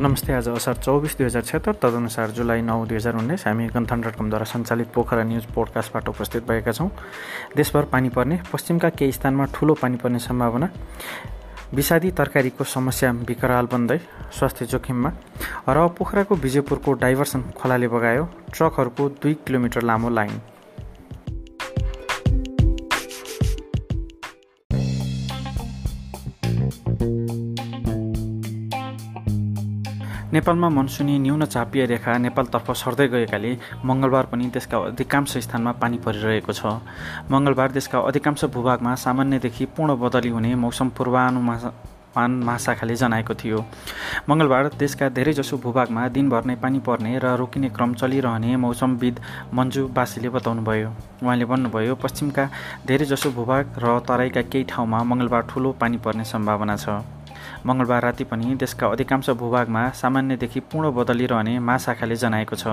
[0.00, 4.00] नमस्ते आज असार चौबिस दुई हजार छत्तर तदनुसार जुलाई नौ दुई हजार उन्नाइस हामी गन्थन
[4.00, 6.88] डट कमद्वारा सञ्चालित पोखरा न्युज पोडकास्टबाट उपस्थित भएका छौँ।
[7.56, 10.68] देशभर पानी पर्ने पश्चिमका केही स्थानमा ठुलो पानी पर्ने सम्भावना।
[11.74, 13.98] विषादी तरकारीको समस्या विकराल बन्दै
[14.38, 15.10] स्वास्थ्य जोखिममा।
[15.68, 18.24] र पोखराको विजयपुरको डाइभर्सन खोलाले बगायो
[18.56, 20.40] ट्रकहरूको दुई किलोमिटर लामो लाइन।
[30.32, 33.50] नेपालमा मनसुनी न्यून चापीय रेखा नेपालतर्फ सर्दै गएकाले
[33.82, 36.78] मङ्गलबार पनि देशका अधिकांश स्थानमा पानी परिरहेको छ।
[37.26, 40.88] मङ्गलबार देशका अधिकांश भूभागमा सामान्यदेखि पूर्ण बदली हुने मौसम
[42.10, 43.64] पूर्वानुमान महाशाखाले जनाएको थियो।
[44.28, 49.20] मङ्गलबार देशका धेरैजसो भूभागमा दिनभर नै पानी पर्ने र रोकिने क्रम चलिरहने मौसमविद
[49.54, 50.90] मन्जु बासीले बताउनुभयो।
[51.22, 52.44] उहाँले भन्नुभयो पश्चिमका
[52.86, 57.00] धेरैजसो भूभाग र तराईका केही ठाउँमा मङ्गलबार ठुलो पानी पर्ने सम्भावना छ।
[57.66, 62.66] मङ्गलबार राति पनि देशका अधिकांश भूभागमा सामान्यदेखि पूर्ण बदलिरहने महाशाखाले जनाएको छ।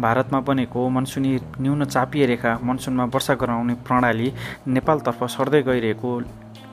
[0.00, 4.32] भारतमा बनेको मनसुनी न्यून चापिए रेखा मनसुनमा वर्षा गराउने प्रणाली
[4.68, 6.10] नेपालतर्फ सर्दै गइरहेको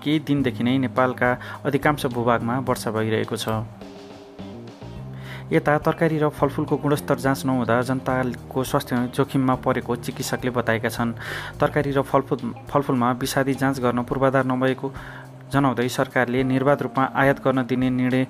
[0.03, 1.29] केही दिनदेखि नै नेपालका
[1.65, 3.47] अधिकांश भूभागमा वर्षा भइरहेको छ।
[5.47, 11.13] यता तरकारी र फलफुलको गुणस्तर जाँच नहुँदा जनताको स्वास्थ्य जोखिममा परेको चिकित्सकले बताएका छन्।
[11.59, 14.91] तरकारी र फलफुल फलफुलमा विषादी जाँच गर्न पूर्वाधार नभएको
[15.47, 18.27] जनाउँदै सरकारले निर्वाध रूपमा आयात गर्न दिने निर्णय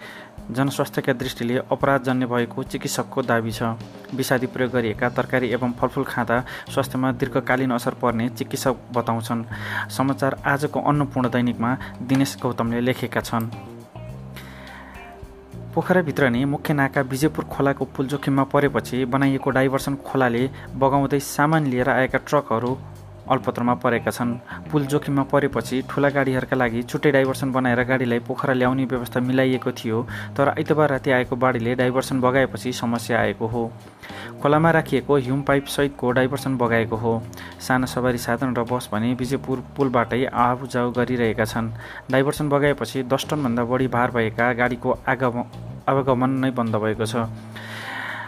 [0.48, 3.76] जनस्वास्थ्यका दृष्टिले अपराधजन्य भएको चिकित्सकको दावी छ।
[4.16, 6.40] विषादी प्रयोग गरिएका तरकारी एवं फलफुल खाँदा
[6.72, 9.44] स्वास्थ्यमा दीर्घकालीन असर पर्ने चिकित्सक बताउँछन्।
[9.90, 13.50] समाचार आजको अन्नपूर्ण दैनिकमा दिनेश गौतमले लेखेका छन्।
[15.76, 21.90] पोखराभित्र नै मुख्य नाका विजयपुर खोलाको पुल जोखिममा परेपछि बनाइएको डाइभर्सन खोलाले बगाउँदै सामान लिएर
[21.90, 22.72] आएका ट्रकहरू
[23.30, 24.34] अल्पत्रमा परेका छन्।
[24.72, 30.02] पुल जोखिममा परेपछि ठुला गाडीहरूका लागि छुट्टै डाइभर्सन बनाएर गाडीलाई पोखरा ल्याउने व्यवस्था मिलाइएको थियो
[30.38, 33.72] तर आइतबार राति आएको बाढीले डाइभर्सन बगाएपछि समस्या आएको हो।
[34.42, 37.14] खोलामा राखिएको ह्युम पाइप सहितको डाइभर्सन बगाएको हो।
[37.60, 41.72] साना सवारी साधन र बस भने विजयपुर पुलबाटै आउजाउ गरिरहेका छन्।
[42.12, 47.28] डाइभर्सन बगाएपछि दस टनभन्दा बढी भार भएका गाडीको आवागमन नै बन्द भएको छ।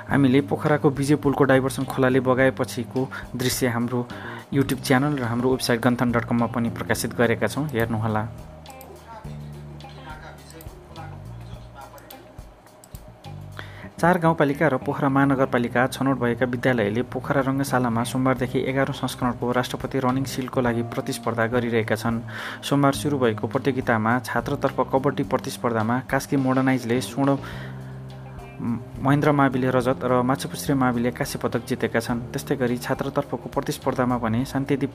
[0.09, 3.99] हामीले पोखराको विजय पुलको डाइभर्सन खोलाले बगाएपछिको दृश्य हाम्रो
[4.53, 8.23] युट्युब च्यानल र हाम्रो वेबसाइट गन्थन डट कममा पनि प्रकाशित गरेका छौँ। हेर्नुहोला।
[13.99, 20.23] चार गाउँपालिका र पोखरा महानगरपालिका छनौट भएका विद्यालयले पोखरा रङ्गशालामा सोमबारदेखि एघारौँ संस्करणको राष्ट्रपति रनिङ
[20.23, 22.21] सिलको लागि प्रतिस्पर्धा गरिरहेका छन्।
[22.63, 27.35] सोमबार सुरु भएको प्रतियोगितामा छात्रतर्फ कबड्डी प्रतिस्पर्धामा कास्की मोडर्नाइजले स्वर्ण
[28.59, 34.43] महेन्द्र माविले रजत र माछुपुछ्रे माविले काँस्य पदक जितेका छन्। त्यस्तै गरी छात्रतर्फको प्रतिस्पर्धामा भने
[34.45, 34.93] शान्तिदीप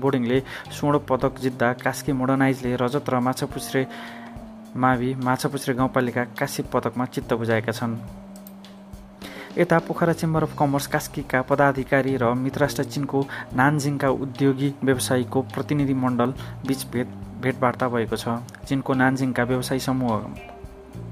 [0.00, 0.40] बोर्डिङले
[0.74, 3.86] स्वर्ण पदक जित्दा कास्की मोडर्नाइजले रजत र माछापुछ्रे
[4.76, 7.96] मावि माछापुछ्रे गाउँपालिका काँस्य पदकमा चित्त बुझाएका छन्।
[9.58, 13.20] यता पोखरा चेम्बर अफ कमर्स कास्कीका पदाधिकारी र मित्रराष्ट्र चिनको
[13.54, 16.34] नानजिङका उद्योगी व्यवसायीको प्रतिनिधि मण्डल
[16.66, 17.08] बिच भेट
[17.42, 20.18] भेटवार्ता भएको छ। चिनको नानजिङका व्यवसायी समूह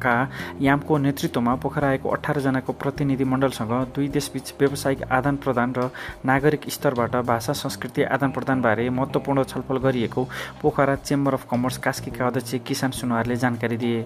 [0.03, 0.15] का
[0.61, 5.91] यामको नेतृत्वमा पोखरा आएको अठारजनाको प्रतिनिधि मण्डलसँग दुई देशबीच व्यावसायिक आदान प्रदान र
[6.25, 10.29] नागरिक स्तरबाट भाषा संस्कृति आदान प्रदानबारे महत्त्वपूर्ण छलफल गरिएको
[10.63, 14.05] पोखरा चेम्बर अफ कमर्स कास्कीका अध्यक्ष किसान सुनवारले जानकारी दिए।